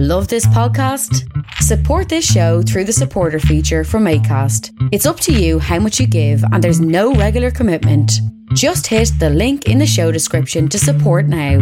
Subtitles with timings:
[0.00, 1.28] Love this podcast?
[1.54, 4.70] Support this show through the supporter feature from ACAST.
[4.92, 8.12] It's up to you how much you give, and there's no regular commitment.
[8.54, 11.58] Just hit the link in the show description to support now.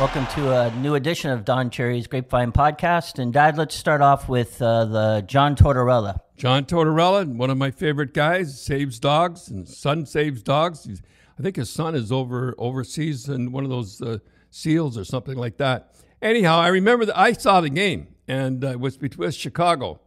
[0.00, 3.20] Welcome to a new edition of Don Cherry's Grapevine Podcast.
[3.20, 6.18] And Dad, let's start off with uh, the John Tortorella.
[6.36, 10.82] John Tortorella, one of my favorite guys, saves dogs, and son saves dogs.
[10.82, 11.02] He's,
[11.40, 14.18] I think his son is over overseas in one of those uh,
[14.50, 15.94] seals or something like that.
[16.20, 20.00] Anyhow, I remember that I saw the game, and uh, it was between Chicago,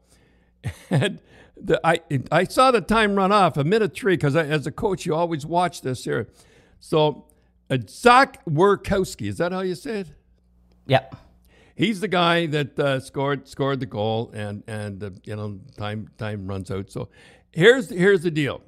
[0.91, 1.19] and
[1.59, 5.07] the, I I saw the time run off a minute three because as a coach
[5.07, 6.29] you always watch this here.
[6.79, 7.25] So
[7.67, 10.07] uh, Zach Werkowski, is that how you say it?
[10.85, 11.15] Yep.
[11.75, 16.11] He's the guy that uh, scored scored the goal, and and uh, you know time
[16.19, 16.91] time runs out.
[16.91, 17.09] So
[17.51, 18.61] here's here's the deal: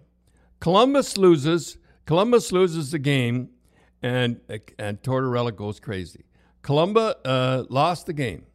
[0.59, 1.77] Columbus loses.
[2.05, 3.50] Columbus loses the game,
[4.02, 4.40] and
[4.77, 6.26] and Tortorella goes crazy.
[6.62, 8.46] Columbus uh, lost the game,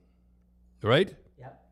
[0.82, 1.14] right?
[1.38, 1.70] Yep.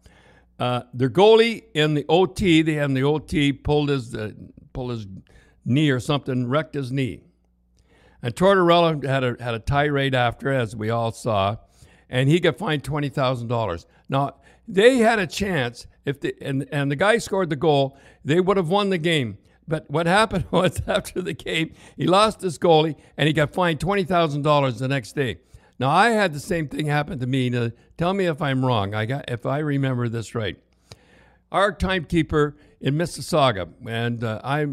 [0.59, 4.33] Uh, their goalie in the OT, they in the OT pulled his uh,
[4.73, 5.07] pulled his
[5.65, 7.23] knee or something, wrecked his knee.
[8.23, 11.57] And Tortorella had a had a tirade after, as we all saw,
[12.11, 13.87] and he got fined twenty thousand dollars.
[14.09, 14.37] Now
[14.67, 18.57] they had a chance if the and and the guy scored the goal, they would
[18.57, 19.39] have won the game.
[19.69, 23.81] But what happened was after the game, he lost his goalie and he got fined
[23.81, 25.39] twenty thousand dollars the next day.
[25.79, 27.51] Now I had the same thing happen to me.
[27.51, 28.95] Now, tell me if I'm wrong.
[28.95, 30.57] I got if I remember this right.
[31.53, 34.67] Our timekeeper in Mississauga, and uh, I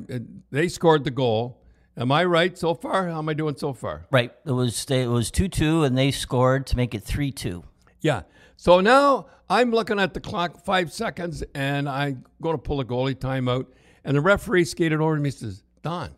[0.52, 1.62] they scored the goal
[1.98, 3.08] Am I right so far?
[3.08, 4.06] How am I doing so far?
[4.12, 4.34] Right.
[4.46, 7.64] It was it was two two, and they scored to make it three two.
[8.02, 8.24] Yeah.
[8.58, 12.86] So now I'm looking at the clock, five seconds, and I'm going to pull a
[12.86, 13.68] goalie timeout.
[14.06, 16.12] And the referee skated over to me and says, "Don,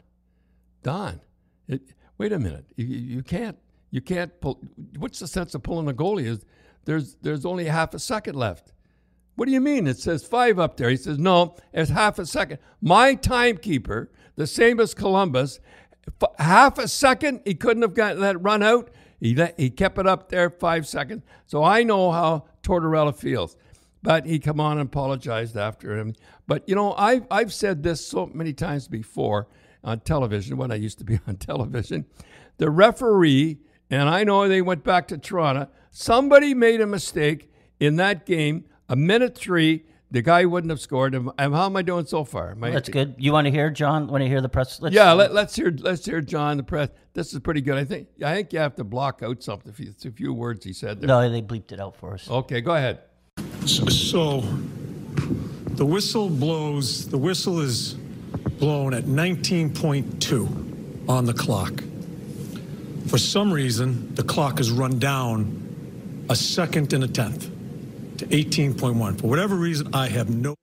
[0.83, 1.19] Don,
[1.67, 1.81] it,
[2.19, 2.65] wait a minute.
[2.75, 3.57] You, you can't
[3.89, 4.61] you can't pull.
[4.99, 6.39] What's the sense of pulling a goalie?
[6.85, 8.73] There's there's only half a second left."
[9.37, 9.85] What do you mean?
[9.85, 10.89] It says five up there.
[10.89, 12.57] He says, no, it's half a second.
[12.81, 15.59] My timekeeper, the same as Columbus,
[16.39, 18.89] half a second, he couldn't have got that run out.
[19.19, 21.21] He, let, he kept it up there five seconds.
[21.45, 23.55] So I know how Tortorella feels.
[24.01, 26.15] But he come on and apologized after him.
[26.47, 29.47] But, you know, I've, I've said this so many times before
[29.83, 32.05] on television, when I used to be on television.
[32.57, 33.59] The referee,
[33.89, 38.65] and I know they went back to Toronto, somebody made a mistake in that game
[38.89, 41.13] a minute three, the guy wouldn't have scored.
[41.13, 42.55] And How am I doing so far?
[42.61, 43.15] I, That's good.
[43.17, 44.07] You want to hear John?
[44.07, 44.81] Want to hear the press?
[44.81, 45.73] Let's, yeah, let, us hear.
[45.77, 46.89] Let's hear John the press.
[47.13, 47.77] This is pretty good.
[47.77, 48.07] I think.
[48.23, 49.73] I think you have to block out something.
[49.77, 51.01] It's a few words he said.
[51.01, 51.07] There.
[51.07, 52.29] No, they bleeped it out for us.
[52.29, 53.01] Okay, go ahead.
[53.65, 54.43] So, so
[55.77, 57.07] the whistle blows.
[57.07, 61.83] The whistle is blown at 19.2 on the clock.
[63.07, 67.43] For some reason, the clock is run down a second and a tenth
[68.17, 69.21] to 18.1.
[69.21, 70.55] For whatever reason, I have no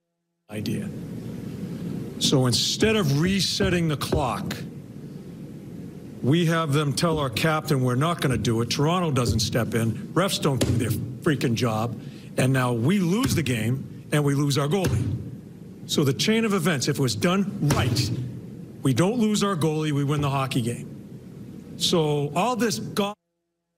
[0.51, 0.91] idea.
[2.19, 4.57] So instead of resetting the clock,
[6.23, 8.71] we have them tell our captain we're not going to do it.
[8.71, 9.93] Toronto doesn't step in.
[10.13, 12.01] Refs don't do their freaking job.
[12.37, 15.17] And now we lose the game and we lose our goalie.
[15.87, 18.11] So the chain of events, if it was done right,
[18.83, 21.75] we don't lose our goalie, we win the hockey game.
[21.77, 23.15] So all this god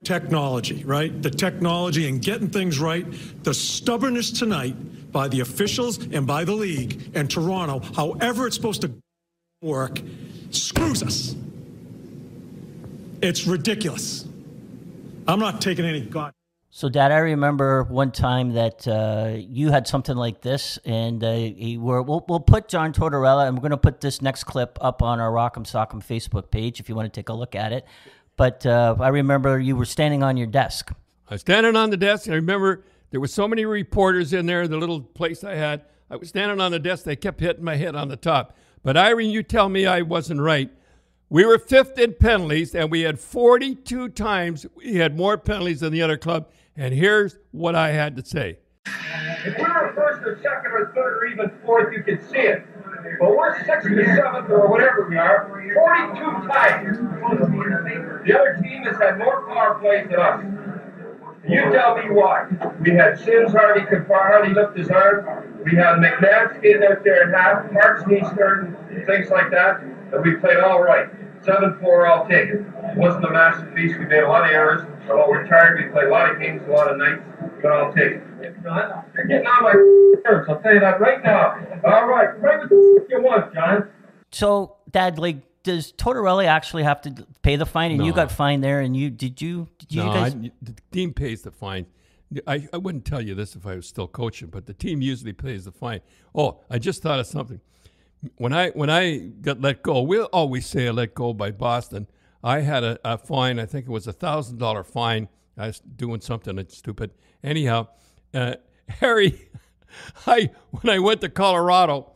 [0.03, 1.21] technology, right?
[1.21, 3.05] The technology and getting things right,
[3.43, 4.75] the stubbornness tonight
[5.11, 8.91] by the officials and by the league and Toronto, however it's supposed to
[9.61, 9.99] work,
[10.51, 11.35] screws us.
[13.21, 14.25] It's ridiculous.
[15.27, 16.31] I'm not taking any god.
[16.69, 21.49] So, Dad, I remember one time that uh, you had something like this, and uh,
[21.79, 25.01] were, we'll, we'll put John Tortorella, and we're going to put this next clip up
[25.01, 27.85] on our Rock'em Sock'em Facebook page if you want to take a look at it.
[28.35, 30.91] But uh, I remember you were standing on your desk.
[31.29, 34.45] I was standing on the desk, and I remember there were so many reporters in
[34.45, 35.83] there, the little place I had.
[36.09, 37.05] I was standing on the desk.
[37.05, 38.55] They kept hitting my head on the top.
[38.83, 40.69] But Irene, you tell me I wasn't right.
[41.29, 45.91] We were fifth in penalties, and we had 42 times we had more penalties than
[45.91, 46.49] the other club.
[46.77, 48.59] And here's what I had to say.
[48.85, 52.65] If we were first or second or third or even fourth, you could see it.
[53.19, 56.97] But we're sixth or seventh or whatever we are, 42 times.
[56.97, 60.45] The other team has had more power plays than us.
[61.45, 62.47] You tell me why.
[62.81, 65.61] We had Sims Hardy could hardly lift his arm.
[65.65, 68.27] We had McMahon skating out there and half, Mark's knees
[69.05, 69.81] things like that.
[69.81, 71.09] And we played all right.
[71.43, 72.61] 7 4, I'll take it.
[72.61, 73.97] It wasn't a masterpiece.
[73.97, 74.87] We made a lot of errors.
[75.09, 77.21] Although we're tired, we played a lot of games, a lot of nights,
[77.61, 78.23] but I'll take it.
[78.41, 79.73] You're getting on my
[80.25, 81.57] nerves, I'll tell you that right now.
[81.85, 83.89] All right, pray with the you want, John.
[84.31, 87.91] So, Dad, like, does Tortorella actually have to pay the fine?
[87.91, 90.35] And you got fined there, and you did you did you no, guys?
[90.35, 91.85] I, the team pays the fine.
[92.45, 95.33] I, I wouldn't tell you this if I was still coaching, but the team usually
[95.33, 96.01] pays the fine.
[96.35, 97.61] Oh, I just thought of something.
[98.37, 102.07] When I when I got let go, we'll always say let go by Boston.
[102.43, 103.59] I had a, a fine.
[103.59, 105.29] I think it was a thousand dollar fine.
[105.57, 107.11] I was doing something stupid.
[107.43, 107.87] Anyhow,
[108.33, 108.55] uh,
[108.87, 109.49] Harry,
[110.27, 112.11] I when I went to Colorado,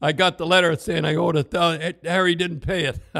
[0.00, 1.94] I got the letter saying I owed a thousand.
[2.04, 2.98] Harry didn't pay it.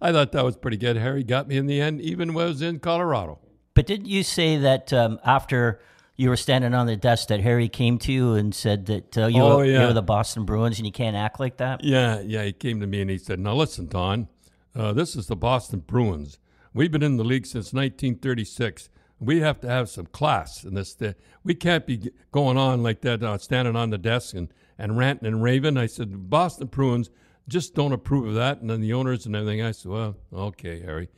[0.00, 0.96] I thought that was pretty good.
[0.96, 3.38] Harry got me in the end, even when I was in Colorado.
[3.74, 5.80] but didn't you say that um, after
[6.16, 9.26] you were standing on the desk that Harry came to you and said that uh,
[9.26, 11.82] you, Oh, were, you were the Boston Bruins and you can't act like that?
[11.82, 12.44] Yeah, yeah.
[12.44, 14.28] He came to me and he said, "Now listen, Don.
[14.74, 16.38] Uh, this is the Boston Bruins.
[16.72, 18.88] We've been in the league since 1936.
[19.20, 20.94] We have to have some class in this.
[20.94, 21.14] th-
[21.44, 25.26] We can't be going on like that, uh, standing on the desk and, and ranting
[25.28, 27.10] and raving." I said, "Boston Bruins
[27.48, 29.62] just don't approve of that." And then the owners and everything.
[29.62, 31.08] I said, "Well, okay, Harry."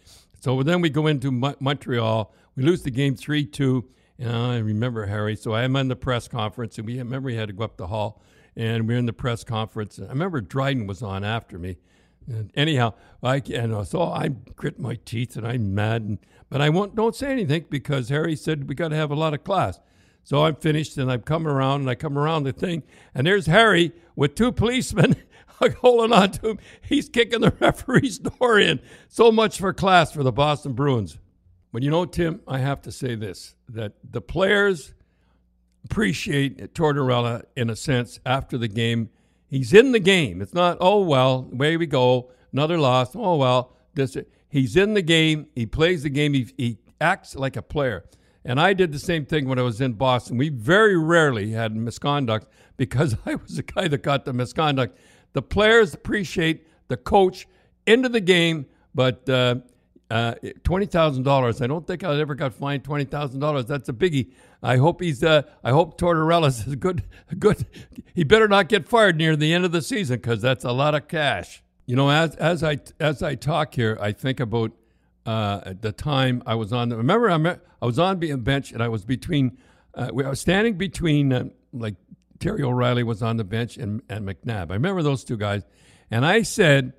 [0.40, 2.32] So then we go into Mo- Montreal.
[2.56, 3.88] We lose the game three two.
[4.18, 5.36] And I remember Harry.
[5.36, 7.88] So I'm in the press conference, and we remember we had to go up the
[7.88, 8.22] hall,
[8.56, 9.98] and we are in the press conference.
[10.00, 11.76] I remember Dryden was on after me.
[12.28, 16.18] And anyhow, I and so I grit my teeth and I'm mad, and,
[16.48, 19.34] but I won't don't say anything because Harry said we got to have a lot
[19.34, 19.78] of class.
[20.24, 22.82] So I'm finished, and I'm coming around, and I come around the thing,
[23.14, 25.14] and there's Harry with two policemen
[25.80, 26.58] holding on to him.
[26.80, 28.80] He's kicking the referee's door in.
[29.08, 31.18] So much for class for the Boston Bruins.
[31.76, 34.94] But you know, Tim, I have to say this: that the players
[35.84, 39.10] appreciate Tortorella in a sense after the game.
[39.46, 40.40] He's in the game.
[40.40, 43.14] It's not, oh well, away we go, another loss.
[43.14, 44.16] Oh well, this.
[44.48, 45.48] He's in the game.
[45.54, 46.32] He plays the game.
[46.32, 48.06] He, he acts like a player.
[48.42, 50.38] And I did the same thing when I was in Boston.
[50.38, 54.96] We very rarely had misconduct because I was the guy that got the misconduct.
[55.34, 57.46] The players appreciate the coach
[57.86, 58.64] into the game,
[58.94, 59.56] but uh,
[60.10, 61.60] uh, twenty thousand dollars.
[61.60, 63.66] I don't think I ever got fined twenty thousand dollars.
[63.66, 64.30] That's a biggie.
[64.62, 65.22] I hope he's.
[65.24, 67.02] Uh, I hope Tortorella's is a good.
[67.38, 67.66] Good.
[68.14, 70.94] He better not get fired near the end of the season because that's a lot
[70.94, 71.62] of cash.
[71.86, 74.72] You know, as as I as I talk here, I think about
[75.24, 76.88] uh, the time I was on.
[76.88, 79.58] The, remember, I, me- I was on the bench and I was between.
[79.94, 81.94] Uh, we- I was standing between uh, like
[82.38, 84.70] Terry O'Reilly was on the bench and and McNab.
[84.70, 85.64] I remember those two guys,
[86.12, 86.92] and I said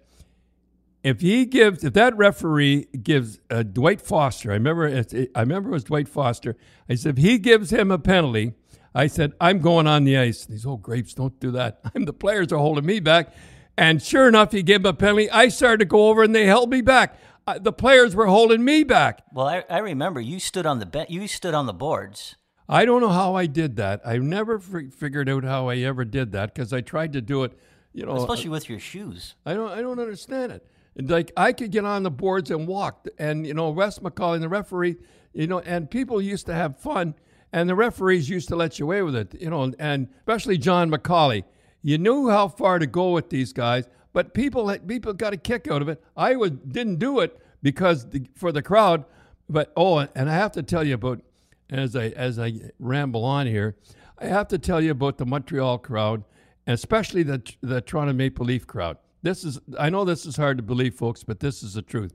[1.07, 5.69] if he gives, if that referee gives uh, Dwight Foster, I remember, it, I remember
[5.69, 6.57] it was Dwight Foster.
[6.89, 8.53] I said, if he gives him a penalty,
[8.93, 10.45] I said, I'm going on the ice.
[10.45, 11.79] These old grapes don't do that.
[11.95, 13.33] I'm the players are holding me back,
[13.77, 15.29] and sure enough, he gave him a penalty.
[15.29, 17.19] I started to go over, and they held me back.
[17.45, 19.23] Uh, the players were holding me back.
[19.31, 22.35] Well, I, I remember you stood on the be- you stood on the boards.
[22.67, 24.01] I don't know how I did that.
[24.05, 27.43] I never fi- figured out how I ever did that because I tried to do
[27.45, 27.57] it.
[27.93, 29.35] You know, Especially with your shoes.
[29.45, 30.67] I don't I don't understand it.
[30.99, 34.43] Like I could get on the boards and walk, and you know Wes McCauley, and
[34.43, 34.97] the referee,
[35.33, 37.13] you know, and people used to have fun,
[37.53, 40.89] and the referees used to let you away with it, you know, and especially John
[40.89, 41.43] McCauley.
[41.83, 45.67] You knew how far to go with these guys, but people people got a kick
[45.69, 46.03] out of it.
[46.15, 49.05] I was didn't do it because the, for the crowd,
[49.47, 51.21] but oh, and I have to tell you about
[51.69, 53.75] as I as I ramble on here,
[54.17, 56.23] I have to tell you about the Montreal crowd,
[56.65, 58.97] especially the the Toronto Maple Leaf crowd.
[59.21, 62.13] This is I know this is hard to believe, folks, but this is the truth.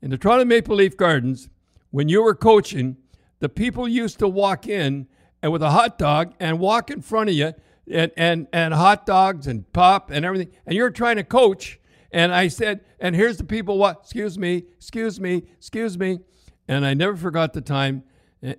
[0.00, 1.48] In the Toronto Maple Leaf Gardens,
[1.90, 2.96] when you were coaching,
[3.40, 5.06] the people used to walk in
[5.42, 7.52] and with a hot dog and walk in front of you
[7.90, 10.52] and, and, and hot dogs and pop and everything.
[10.66, 11.80] And you're trying to coach.
[12.12, 16.20] And I said, and here's the people, what, excuse me, excuse me, excuse me.
[16.68, 18.04] And I never forgot the time.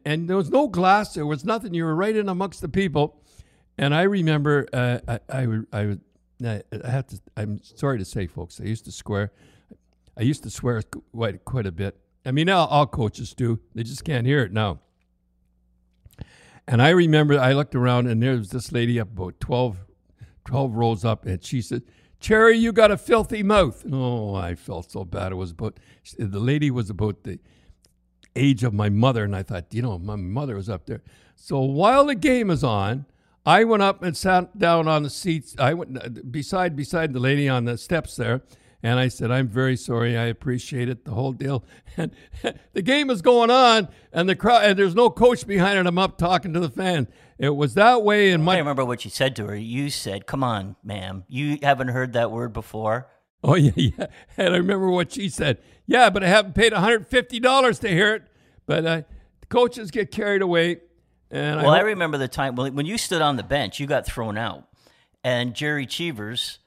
[0.06, 1.74] And there was no glass, there was nothing.
[1.74, 3.22] You were right in amongst the people.
[3.78, 5.98] And I remember, uh, I, I,
[6.44, 9.32] would- I have to, I'm sorry to say, folks, I used to swear.
[10.18, 10.82] I used to swear
[11.12, 11.98] quite, quite a bit.
[12.26, 13.60] I mean, all, all coaches do.
[13.74, 14.80] They just can't hear it now.
[16.68, 19.78] And I remember I looked around and there was this lady up about 12,
[20.46, 21.84] 12 rows up, and she said,
[22.20, 23.84] Cherry, you got a filthy mouth.
[23.92, 25.34] Oh, I felt so bad.
[25.34, 25.78] It was about,
[26.18, 27.40] the lady was about the
[28.36, 31.02] age of my mother, and I thought, you know, my mother was up there.
[31.36, 33.06] So while the game is on,
[33.46, 35.56] I went up and sat down on the seats.
[35.60, 38.42] I went uh, beside beside the lady on the steps there,
[38.82, 40.18] and I said, "I'm very sorry.
[40.18, 41.06] I appreciate it.
[41.06, 41.64] The whole deal."
[41.96, 42.12] And
[42.74, 45.86] the game is going on, and the crowd, and there's no coach behind it.
[45.86, 47.08] I'm up talking to the fans.
[47.38, 48.58] It was that way in I my.
[48.58, 49.56] remember what you said to her.
[49.56, 51.26] You said, "Come on, ma'am.
[51.28, 53.10] You haven't heard that word before."
[53.44, 54.08] Oh yeah, yeah.
[54.38, 55.60] And I remember what she said.
[55.86, 58.24] Yeah, but I haven't paid 150 dollars to hear it.
[58.66, 59.02] But uh,
[59.50, 60.78] coaches get carried away,
[61.32, 63.88] and Well, I, I, remember the time when when you stood on the bench, you
[63.88, 64.68] got thrown out,
[65.24, 66.60] and Gerry Cheevers.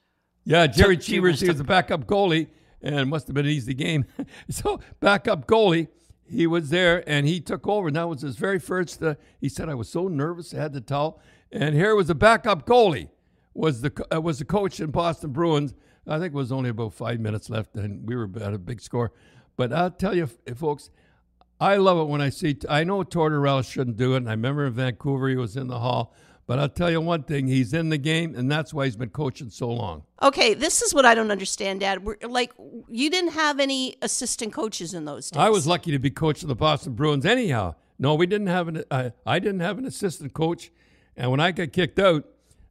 [0.45, 2.49] Yeah, Gerry Cheevers, he was the backup goalie,
[2.81, 4.05] and it must have been an easy game.
[4.49, 5.89] so backup goalie,
[6.29, 7.89] he was there and he took over.
[7.89, 9.03] And that was his very first.
[9.03, 11.21] Uh, he said, "I was so nervous, I had to towel."
[11.53, 13.09] And here was the backup goalie,
[13.55, 15.75] was the uh, was the coach in Boston Bruins.
[16.07, 18.81] I think it was only about five minutes left, and we were at a big
[18.81, 19.13] score.
[19.57, 20.91] But I'll tell you, folks,
[21.61, 22.59] I love it when I see.
[22.69, 25.79] I know Tortorella shouldn't do it, and I remember in Vancouver he was in the
[25.79, 26.15] hall.
[26.47, 29.11] But I'll tell you one thing: he's in the game, and that's why he's been
[29.11, 30.05] coaching so long.
[30.23, 32.05] Okay, this is what I don't understand, Dad.
[32.05, 32.53] We're, like,
[32.89, 35.41] you didn't have any assistant coaches in those days.
[35.41, 37.75] I was lucky to be coaching the Boston Bruins, anyhow.
[37.99, 38.85] No, we didn't have an.
[38.91, 40.71] Uh, I didn't have an assistant coach,
[41.17, 42.25] and when I got kicked out,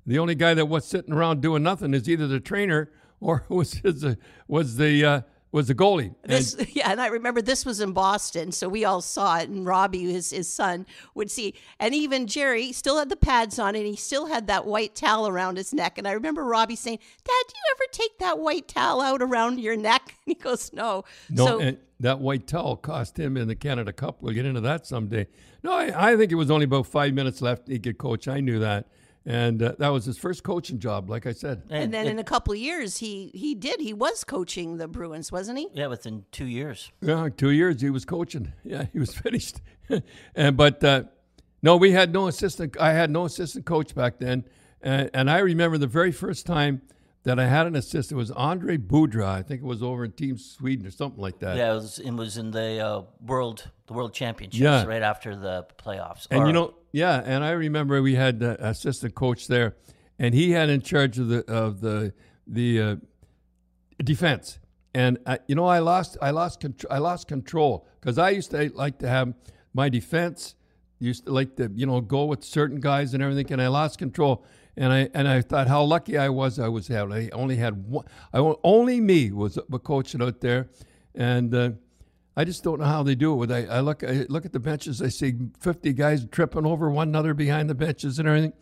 [0.05, 3.73] the only guy that was sitting around doing nothing is either the trainer or was
[3.73, 4.15] his, uh,
[4.47, 5.21] was the uh,
[5.55, 6.13] was the goalie.
[6.23, 9.47] This, and, yeah, and I remember this was in Boston, so we all saw it.
[9.47, 10.85] And Robbie, his his son,
[11.15, 14.65] would see, and even Gerry still had the pads on, and he still had that
[14.65, 15.97] white towel around his neck.
[15.97, 19.61] And I remember Robbie saying, "Dad, do you ever take that white towel out around
[19.61, 23.47] your neck?" And he goes, "No." No, so, and that white towel cost him in
[23.47, 24.17] the Canada Cup.
[24.21, 25.27] We'll get into that someday.
[25.63, 27.69] No, I, I think it was only about five minutes left.
[27.69, 28.27] He could coach.
[28.27, 28.87] I knew that
[29.25, 31.63] and uh, that was his first coaching job, like I said.
[31.69, 33.79] And, and then it, in a couple of years, he he did.
[33.79, 35.67] He was coaching the Bruins, wasn't he?
[35.73, 36.91] Yeah, within two years.
[37.01, 38.53] Yeah, two years he was coaching.
[38.63, 39.61] Yeah, he was finished.
[40.35, 41.03] and but uh,
[41.63, 42.77] no, we had no assistant.
[42.79, 44.45] I had no assistant coach back then,
[44.81, 46.81] and, and I remember the very first time
[47.23, 49.25] that I had an assistant was Andre Boudra.
[49.25, 51.57] I think it was over in Team Sweden or something like that.
[51.57, 54.85] Yeah, it was, it was in the uh, world the World Championships yeah.
[54.85, 56.27] right after the playoffs.
[56.31, 59.75] And or, you know, yeah, and I remember we had the assistant coach there,
[60.17, 62.13] and he had in charge of the of the
[62.47, 62.95] the uh,
[64.01, 64.59] defense.
[64.93, 68.51] And I, you know, I lost I lost control I lost control because I used
[68.51, 69.33] to like to have
[69.73, 70.55] my defense
[70.99, 73.99] used to like to you know go with certain guys and everything, and I lost
[73.99, 74.45] control
[74.77, 76.59] and I and I thought how lucky I was.
[76.59, 77.11] I was having.
[77.11, 78.05] I only had one.
[78.33, 80.69] I only me was coaching out there,
[81.13, 81.71] and uh,
[82.37, 83.51] I just don't know how they do it.
[83.51, 85.01] I, I look I look at the benches.
[85.01, 88.53] I see fifty guys tripping over one another behind the benches and everything.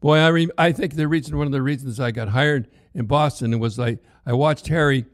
[0.00, 3.06] Boy, I re, I think the reason one of the reasons I got hired in
[3.06, 5.06] Boston was like I watched Harry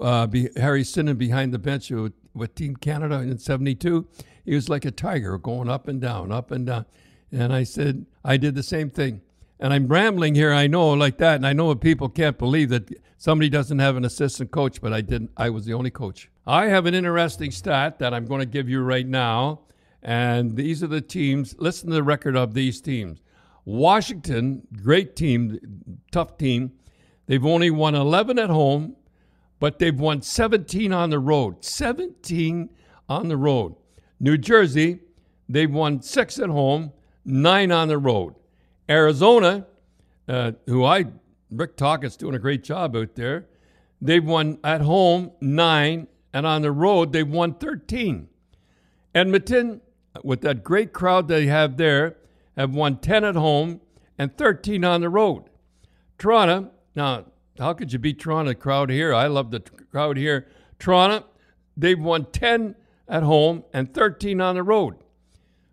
[0.00, 4.06] uh, be, Harry Sinden behind the bench with, with Team Canada in '72.
[4.44, 6.84] He was like a tiger going up and down, up and down.
[7.32, 9.22] And I said I did the same thing.
[9.58, 12.90] And I'm rambling here, I know, like that, and I know people can't believe that
[13.16, 15.30] somebody doesn't have an assistant coach, but I didn't.
[15.36, 16.28] I was the only coach.
[16.46, 19.60] I have an interesting stat that I'm going to give you right now,
[20.02, 21.54] and these are the teams.
[21.58, 23.20] Listen to the record of these teams.
[23.64, 25.58] Washington, great team,
[26.12, 26.72] tough team.
[27.26, 28.96] They've only won 11 at home,
[29.58, 31.64] but they've won 17 on the road.
[31.64, 32.68] 17
[33.08, 33.76] on the road.
[34.20, 35.00] New Jersey,
[35.48, 36.92] they've won six at home,
[37.24, 38.34] nine on the road.
[38.88, 39.66] Arizona,
[40.28, 41.06] uh, who I,
[41.50, 43.46] Rick Tocchet's doing a great job out there.
[44.02, 48.28] They've won at home nine, and on the road they've won 13.
[49.14, 49.80] Edmonton,
[50.22, 52.16] with that great crowd they have there,
[52.56, 53.80] have won 10 at home
[54.18, 55.44] and 13 on the road.
[56.18, 57.24] Toronto, now,
[57.58, 59.14] how could you beat Toronto crowd here?
[59.14, 60.48] I love the crowd here.
[60.78, 61.24] Toronto,
[61.76, 62.74] they've won 10
[63.08, 64.96] at home and 13 on the road.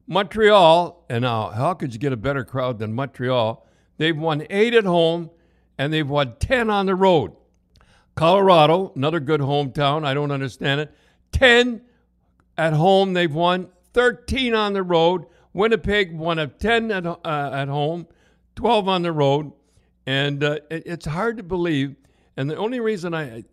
[0.07, 3.65] Montreal, and now how could you get a better crowd than Montreal?
[3.97, 5.31] They've won eight at home
[5.77, 7.33] and they've won 10 on the road.
[8.21, 10.05] Colorado, another good hometown.
[10.05, 10.93] I don't understand it.
[11.31, 11.81] 10
[12.55, 15.25] at home, they've won 13 on the road.
[15.53, 18.05] Winnipeg won of 10 at, uh, at home,
[18.57, 19.51] 12 on the road.
[20.05, 21.95] And uh, it, it's hard to believe.
[22.37, 23.43] And the only reason I,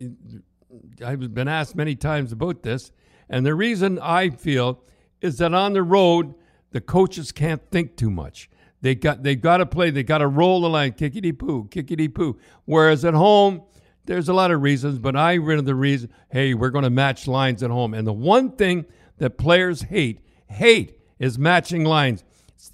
[1.03, 2.91] I've been asked many times about this,
[3.27, 4.83] and the reason I feel
[5.19, 6.35] is that on the road,
[6.69, 8.51] the coaches can't think too much.
[8.81, 9.89] They got they got to play.
[9.89, 12.37] They got to roll the line, kickity poo, kickity poo.
[12.65, 13.63] Whereas at home,
[14.09, 16.09] there's a lot of reasons, but I of the reason.
[16.31, 18.85] Hey, we're going to match lines at home, and the one thing
[19.19, 22.23] that players hate hate is matching lines.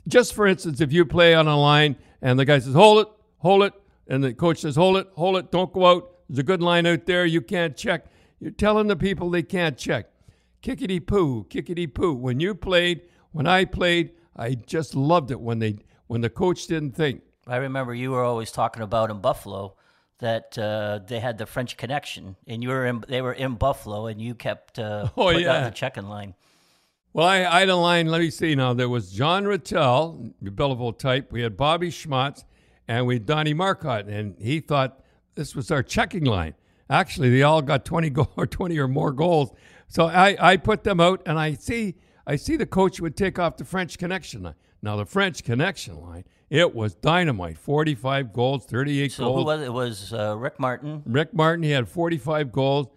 [0.08, 3.12] Just for instance, if you play on a line and the guy says hold it,
[3.40, 3.74] hold it,
[4.08, 6.10] and the coach says hold it, hold it, don't go out.
[6.30, 7.26] There's a good line out there.
[7.26, 8.06] You can't check.
[8.40, 10.08] You're telling the people they can't check.
[10.64, 12.14] Kickity poo, kickity poo.
[12.14, 13.02] When you played
[13.34, 17.24] when I played, I just loved it when they when the coach didn't think.
[17.46, 19.76] I remember you were always talking about in Buffalo
[20.20, 24.08] that uh, they had the French connection, and you were in, they were in Buffalo,
[24.08, 25.58] and you kept uh, oh, putting yeah.
[25.58, 26.34] out the checking line.
[27.14, 28.08] Well, I, I had a line.
[28.08, 28.74] Let me see now.
[28.74, 31.32] There was John Ratelle, the Belleville type.
[31.32, 32.44] We had Bobby Schmautz,
[32.88, 35.02] and we had Donnie Marcotte, and he thought
[35.36, 36.56] this was our checking line.
[36.90, 39.52] Actually, they all got 20 go- or 20 or more goals.
[39.88, 41.96] So I, I put them out, and I see
[42.28, 44.56] I see the coach would take off the French connection line.
[44.86, 47.58] Now the French connection line, it was dynamite.
[47.58, 49.40] Forty-five goals, thirty-eight so goals.
[49.40, 49.74] who was it?
[49.74, 51.02] Was uh, Rick Martin?
[51.08, 51.64] Rick Martin.
[51.64, 52.88] He had forty-five goals.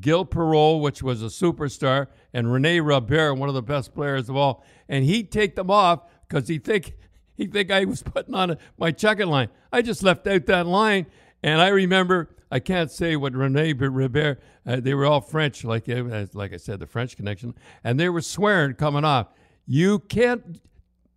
[0.00, 4.36] Gil Perreault, which was a superstar, and Rene Robert, one of the best players of
[4.36, 4.64] all.
[4.88, 6.94] And he'd take them off because he think
[7.36, 9.48] he think I was putting on a, my checking line.
[9.72, 11.06] I just left out that line,
[11.44, 14.40] and I remember I can't say what Rene Robert.
[14.66, 18.08] Uh, they were all French, like uh, like I said, the French connection, and they
[18.08, 19.28] were swearing coming off.
[19.64, 20.60] You can't.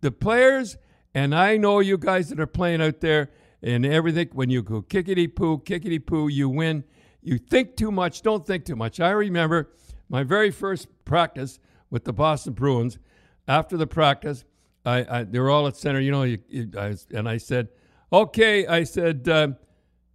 [0.00, 0.76] The players,
[1.14, 3.30] and I know you guys that are playing out there
[3.62, 4.28] and everything.
[4.32, 6.84] When you go kickity poo, kickity poo, you win.
[7.22, 8.22] You think too much.
[8.22, 9.00] Don't think too much.
[9.00, 9.70] I remember
[10.08, 11.58] my very first practice
[11.90, 12.98] with the Boston Bruins.
[13.46, 14.44] After the practice,
[14.84, 16.00] I, I they were all at center.
[16.00, 17.68] You know, you, you, I, and I said,
[18.12, 19.28] "Okay," I said.
[19.28, 19.48] Uh,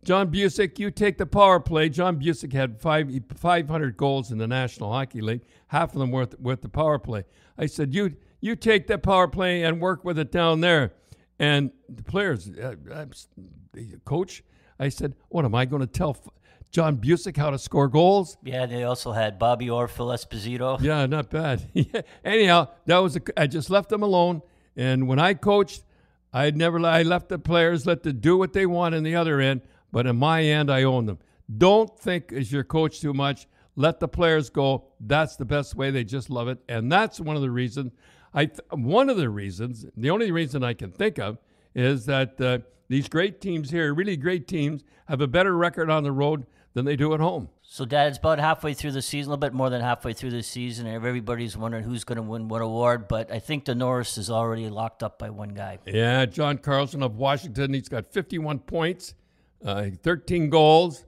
[0.06, 1.89] John Bucyk, you take the power play.
[1.89, 6.39] John Bucyk had five, 500 goals in the National Hockey League, half of them worth
[6.39, 7.24] with the power play.
[7.58, 8.15] I said, you
[8.46, 10.94] you take that power play and work with it down there.
[11.40, 12.75] And the players, uh,
[13.74, 14.44] the coach,
[14.80, 16.16] I said, what am I going to tell
[16.72, 18.38] John Bucyk how to score goals?
[18.44, 20.80] Yeah, they also had Bobby Orr, Phil Esposito.
[20.80, 21.64] Yeah, not bad.
[22.24, 24.44] Anyhow, that was a, I just left them alone.
[24.78, 25.84] And when I coached,
[26.32, 29.40] I never I left the players let them do what they want in the other
[29.40, 29.62] end.
[29.92, 31.18] But in my end, I own them.
[31.58, 33.48] Don't think as your coach too much.
[33.75, 34.86] Let the players go.
[35.00, 35.92] That's the best way.
[35.92, 37.92] They just love it, and that's one of the reasons.
[38.36, 41.39] I th- one of the reasons, the only reason I can think of,
[41.74, 46.04] is that uh, these great teams here, really great teams, have a better record on
[46.04, 47.50] the road than they do at home.
[47.63, 50.32] So, Dad, it's about halfway through the season, a little bit more than halfway through
[50.32, 53.08] the season, and everybody's wondering who's going to win what award.
[53.08, 55.80] But I think the Norris is already locked up by one guy.
[55.88, 57.74] Yeah, John Carlson of Washington.
[57.74, 59.15] He's got 51 points
[59.65, 61.06] uh, 13 goals,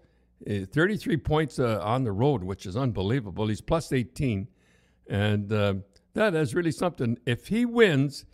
[0.50, 3.48] uh, 33 points uh, on the road, which is unbelievable.
[3.48, 4.48] He's plus 18.
[5.10, 5.76] And uh,
[6.18, 7.20] that is really something.
[7.26, 8.26] If he wins,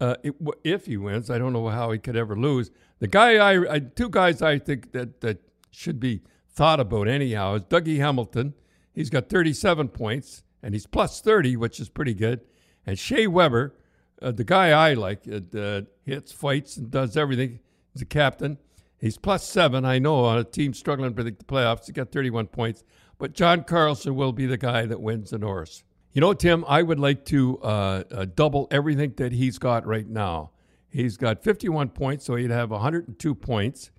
[0.00, 2.70] uh, it, if he wins, I don't know how he could ever lose.
[3.00, 5.38] The guy I, I, two guys I think that, that
[5.72, 8.54] should be thought about anyhow is Dougie Hamilton.
[8.92, 12.42] He's got 37 points and he's plus 30, which is pretty good.
[12.86, 13.74] And Shea Weber,
[14.20, 17.58] uh, the guy I like, uh, hits, fights, and does everything.
[17.92, 18.58] He's a captain.
[18.98, 21.86] He's plus seven, I know, on a team struggling predict the playoffs.
[21.86, 22.84] He got 31 points.
[23.18, 25.82] But John Carlson will be the guy that wins the Norris.
[26.12, 30.06] You know, Tim, I would like to uh, uh, double everything that he's got right
[30.06, 30.50] now.
[30.90, 33.90] He's got 51 points, so he'd have 102 points,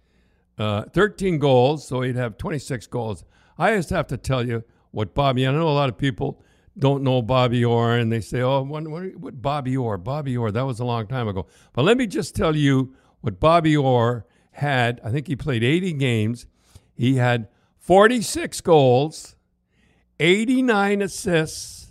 [0.60, 3.23] uh, 13 goals, so he'd have 26 goals.
[3.58, 6.43] I just have to tell you what Bobby, I know a lot of people
[6.78, 9.97] don't know Bobby Orr, and they say, oh, what, what Bobby Orr?
[9.97, 11.47] Bobby Orr, that was a long time ago.
[11.73, 15.93] But let me just tell you what Bobby Orr had, I think he played 80
[15.93, 16.45] games.
[16.93, 17.47] He had
[17.80, 19.36] 46 goals,
[20.19, 21.83] 89 assists,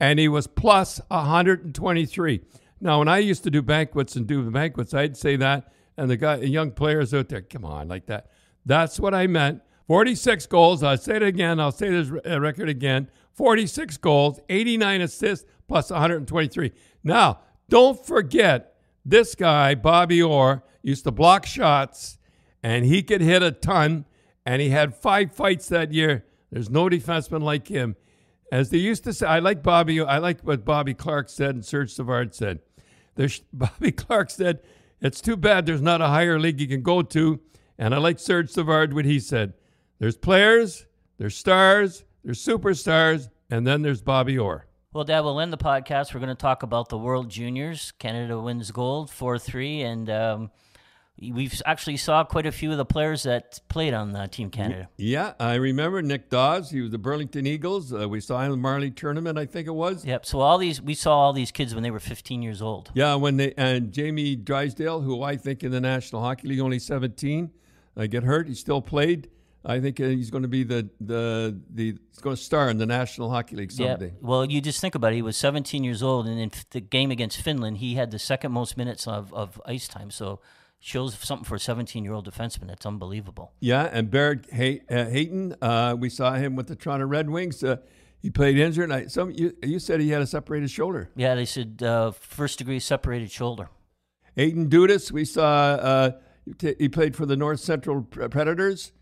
[0.00, 2.40] and he was plus 123.
[2.80, 6.08] Now, when I used to do banquets and do the banquets, I'd say that, and
[6.08, 8.30] the guy, young players out there, come on, like that.
[8.64, 9.62] That's what I meant.
[9.88, 10.82] 46 goals.
[10.82, 11.58] I'll say it again.
[11.58, 13.10] I'll say this uh, record again.
[13.32, 16.72] 46 goals, 89 assists, plus 123.
[17.02, 22.18] Now, don't forget this guy, Bobby Orr, used to block shots,
[22.62, 24.04] and he could hit a ton.
[24.44, 26.24] And he had five fights that year.
[26.50, 27.96] There's no defenseman like him.
[28.50, 30.00] As they used to say, I like Bobby.
[30.00, 32.60] I like what Bobby Clarke said and Serge Savard said.
[33.14, 34.60] There's, Bobby Clarke said,
[35.00, 37.40] "It's too bad there's not a higher league you can go to."
[37.78, 39.54] And I like Serge Savard what he said.
[39.98, 40.86] There's players,
[41.18, 44.66] there's stars, there's superstars, and then there's Bobby Orr.
[44.92, 46.14] Well, Dad, we'll end the podcast.
[46.14, 47.92] We're going to talk about the World Juniors.
[47.98, 49.82] Canada wins gold 4 3.
[49.82, 50.50] And um,
[51.20, 54.88] we've actually saw quite a few of the players that played on the Team Canada.
[54.96, 56.70] Yeah, I remember Nick Daws.
[56.70, 57.92] He was the Burlington Eagles.
[57.92, 60.04] Uh, we saw him in the Marley tournament, I think it was.
[60.04, 60.26] Yep.
[60.26, 62.90] So all these, we saw all these kids when they were 15 years old.
[62.94, 66.78] Yeah, when they and Jamie Drysdale, who I think in the National Hockey League only
[66.78, 67.50] 17,
[67.96, 68.48] uh, get hurt.
[68.48, 69.28] He still played.
[69.64, 72.78] I think uh, he's going to be the the the he's going to star in
[72.78, 74.06] the National Hockey League someday.
[74.06, 74.12] Yeah.
[74.20, 75.16] Well, you just think about it.
[75.16, 78.52] He was 17 years old, and in the game against Finland, he had the second
[78.52, 80.10] most minutes of, of ice time.
[80.10, 80.40] So
[80.80, 82.68] shows something for a 17 year old defenseman.
[82.68, 83.52] That's unbelievable.
[83.60, 87.62] Yeah, and Barrett Hay- uh, Hayton, uh, we saw him with the Toronto Red Wings.
[87.62, 87.76] Uh,
[88.20, 88.90] he played injured.
[88.90, 91.10] I, some you, you said he had a separated shoulder.
[91.14, 93.68] Yeah, they said uh, first degree separated shoulder.
[94.36, 96.10] Aidan Dudas, we saw uh,
[96.78, 98.92] he played for the North Central Predators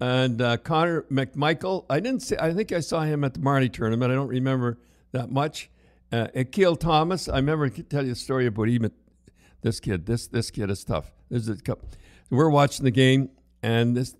[0.00, 1.84] and uh, Connor McMichael.
[1.88, 2.36] I didn't see.
[2.36, 4.10] I think I saw him at the Marnie tournament.
[4.10, 4.78] I don't remember
[5.12, 5.70] that much.
[6.12, 7.28] Uh, Akil Thomas.
[7.28, 8.90] I remember to tell you a story about him.
[9.62, 10.06] This kid.
[10.06, 11.12] This this kid is tough.
[11.30, 11.76] This is a
[12.30, 13.30] We're watching the game,
[13.62, 14.14] and this.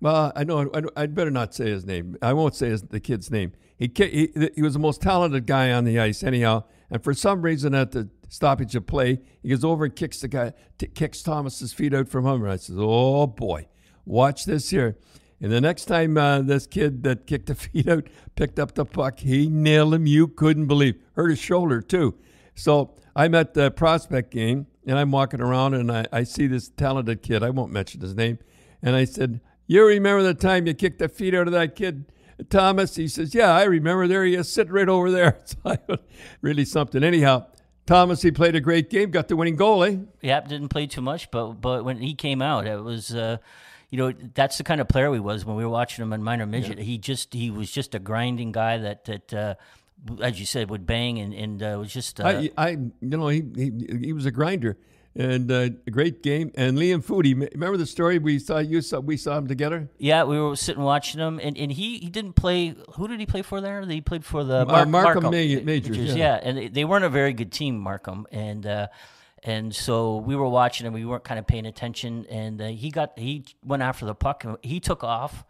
[0.00, 0.70] Well, I know.
[0.72, 2.16] I, would better not say his name.
[2.22, 3.52] I won't say his, the kid's name.
[3.76, 6.64] He, he he was the most talented guy on the ice, anyhow.
[6.90, 10.28] And for some reason, at the stoppage of play, he goes over and kicks the
[10.28, 12.26] guy, t- kicks Thomas's feet out from.
[12.26, 13.68] And I says, "Oh boy."
[14.08, 14.96] Watch this here.
[15.38, 18.86] And the next time uh, this kid that kicked the feet out picked up the
[18.86, 20.06] puck, he nailed him.
[20.06, 20.96] You couldn't believe.
[21.12, 22.14] Hurt his shoulder too.
[22.54, 26.68] So I'm at the prospect game and I'm walking around and I, I see this
[26.68, 27.42] talented kid.
[27.42, 28.38] I won't mention his name.
[28.82, 32.06] And I said, "You remember the time you kicked the feet out of that kid?"
[32.50, 34.06] Thomas, he says, Yeah, I remember.
[34.06, 35.38] There he is, sitting right over there.
[36.40, 37.02] really something.
[37.02, 37.46] Anyhow,
[37.86, 39.96] Thomas, he played a great game, got the winning goal, eh?
[40.22, 43.14] Yep, didn't play too much, but but when he came out, it was.
[43.14, 43.38] Uh,
[43.90, 46.22] you know, that's the kind of player he was when we were watching him in
[46.22, 46.76] minor midget.
[46.76, 46.84] Yeah.
[46.84, 49.54] He just he was just a grinding guy that that uh,
[50.20, 52.20] as you said would bang and and uh, was just.
[52.20, 54.76] Uh, I, I you know he, he he was a grinder
[55.18, 56.52] and uh, a great game.
[56.54, 59.90] And Liam Foudy, remember the story we saw you saw we saw him together?
[59.98, 62.74] Yeah, we were sitting watching him, and, and he, he didn't play.
[62.94, 63.84] Who did he play for there?
[63.84, 65.64] He played for the Mar- uh, Markham, Markham Majors.
[65.64, 66.14] Majors yeah.
[66.14, 66.34] yeah.
[66.42, 68.66] and they weren't a very good team, Markham, and.
[68.66, 68.86] Uh,
[69.44, 72.26] and so we were watching and we weren't kind of paying attention.
[72.28, 74.42] And uh, he got he went after the puck.
[74.42, 75.44] And he took off.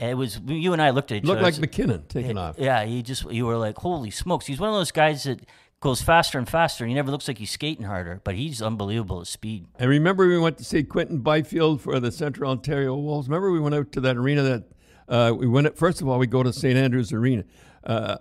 [0.00, 1.34] And it was you and I looked at each other.
[1.34, 1.52] Looked other.
[1.52, 2.56] like MacKinnon taking yeah, off.
[2.58, 4.46] Yeah, he just you were like, holy smokes!
[4.46, 5.46] He's one of those guys that
[5.84, 6.82] goes faster and faster.
[6.82, 9.66] and He never looks like he's skating harder, but he's unbelievable at speed.
[9.78, 13.28] And remember, we went to see Quinton Byfield for the Central Ontario Wolves.
[13.28, 14.64] Remember, we went out to that arena that
[15.08, 15.66] uh, we went.
[15.66, 17.44] At, first of all, we go to St Andrews Arena,
[17.84, 18.16] uh,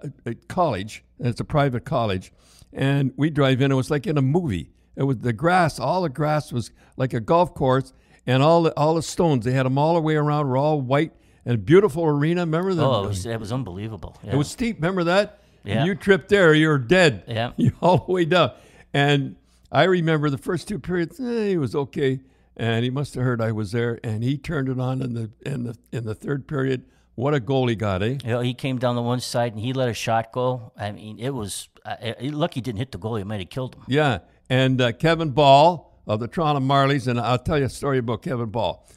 [0.50, 1.06] college.
[1.20, 2.34] it's a private college,
[2.74, 3.72] and we drive in.
[3.72, 4.70] It was like in a movie.
[4.96, 5.80] It was the grass.
[5.80, 7.94] All the grass was like a golf course,
[8.28, 9.46] and all the all the stones.
[9.46, 10.50] They had them all the way around.
[10.50, 11.14] Were all white
[11.46, 12.42] and beautiful arena.
[12.42, 12.84] Remember that?
[12.84, 14.18] Oh, it was, it was unbelievable.
[14.24, 14.34] Yeah.
[14.34, 14.78] It was steep.
[14.78, 15.42] Remember that?
[15.64, 15.86] Yeah.
[15.86, 17.24] You tripped there, you're dead.
[17.28, 17.52] Yeah.
[17.58, 18.52] You all the way down.
[18.94, 19.36] And
[19.72, 22.20] I remember the first two periods, eh, he was okay.
[22.56, 25.32] And he must have heard I was there, and he turned it on in the
[25.44, 26.86] in the in the third period.
[27.16, 28.18] What a goal he got, eh?
[28.24, 30.72] You know, he came down the one side and he let a shot go.
[30.78, 33.16] I mean, it was uh, lucky he didn't hit the goal.
[33.16, 33.84] He might have killed him.
[33.88, 34.20] Yeah,
[34.52, 38.22] and uh, Kevin Bahl of the Toronto Marlies, and I'll tell you a story about
[38.22, 38.88] Kevin Bahl.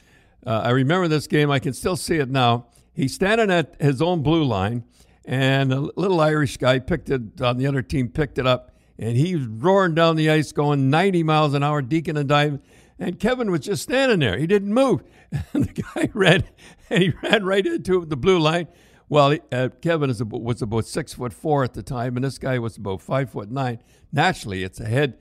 [0.46, 1.50] Uh, I remember this game.
[1.50, 2.66] I can still see it now.
[2.94, 4.84] He's standing at his own blue line,
[5.24, 9.16] and a little Irish guy picked it on the other team, picked it up, and
[9.16, 12.60] he was roaring down the ice, going 90 miles an hour, deacon and diving.
[12.98, 14.38] And Kevin was just standing there.
[14.38, 15.02] He didn't move.
[15.52, 16.44] And the guy ran,
[16.88, 18.68] and he ran right into the blue line.
[19.08, 22.38] Well, uh, Kevin is about, was about six foot four at the time, and this
[22.38, 23.80] guy was about five foot nine.
[24.12, 25.18] Naturally, it's a head,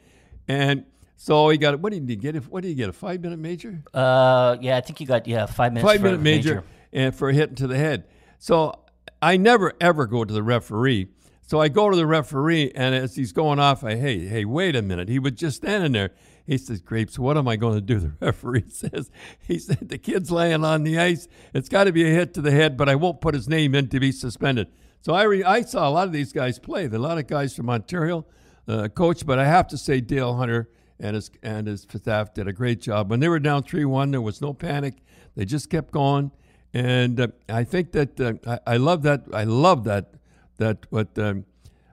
[0.48, 0.86] and
[1.18, 1.80] so he got.
[1.80, 2.36] What did he get?
[2.48, 2.90] What did he get?
[2.90, 3.82] A five minute major?
[3.94, 5.92] Uh, yeah, I think he got yeah five minutes.
[5.92, 8.06] Five minute major, major, and for a hit to the head.
[8.40, 8.80] So
[9.22, 11.08] I never ever go to the referee.
[11.42, 14.76] So I go to the referee, and as he's going off, I hey hey wait
[14.76, 15.10] a minute.
[15.10, 16.12] He was just standing there.
[16.46, 19.98] He says, "Grapes, what am I going to do?" The referee says, "He said the
[19.98, 21.28] kid's laying on the ice.
[21.54, 23.74] It's got to be a hit to the head, but I won't put his name
[23.74, 24.68] in to be suspended."
[25.02, 26.88] So I re- I saw a lot of these guys play.
[26.88, 28.26] There are a lot of guys from Ontario,
[28.68, 32.48] uh, coach, but I have to say Dale Hunter and his and his staff did
[32.48, 33.10] a great job.
[33.10, 34.96] When they were down three one, there was no panic.
[35.36, 36.32] They just kept going.
[36.74, 39.24] And uh, I think that uh, I, I, love that.
[39.34, 40.16] I love that.
[40.58, 41.46] That what um,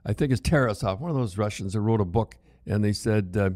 [0.05, 2.37] I think is Tarasov, one of those Russians that wrote a book,
[2.67, 3.51] and they said, uh,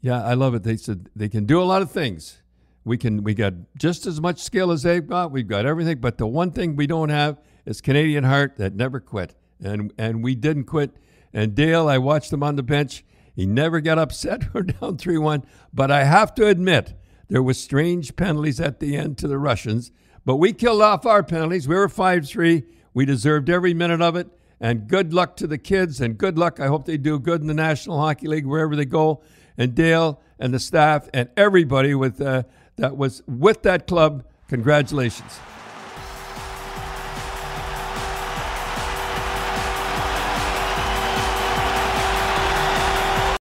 [0.00, 2.42] "Yeah, I love it." They said they can do a lot of things.
[2.84, 3.22] We can.
[3.22, 5.30] We got just as much skill as they've got.
[5.30, 9.00] We've got everything, but the one thing we don't have is Canadian heart that never
[9.00, 10.92] quit, and and we didn't quit.
[11.34, 13.04] And Dale, I watched him on the bench.
[13.34, 14.44] He never got upset.
[14.54, 16.94] We're down three one, but I have to admit
[17.28, 19.90] there was strange penalties at the end to the Russians
[20.24, 21.68] but we killed off our penalties.
[21.68, 22.64] We were 5 3.
[22.94, 24.28] We deserved every minute of it.
[24.60, 26.58] And good luck to the kids, and good luck.
[26.58, 29.20] I hope they do good in the National Hockey League wherever they go.
[29.58, 32.44] And Dale and the staff and everybody with uh,
[32.76, 35.38] that was with that club, congratulations.